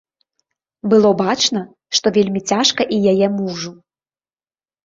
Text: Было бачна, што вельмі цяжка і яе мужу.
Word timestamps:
Было 0.93 1.11
бачна, 1.19 1.61
што 1.99 2.07
вельмі 2.17 2.41
цяжка 2.53 2.81
і 2.97 2.99
яе 3.13 3.27
мужу. 3.37 3.71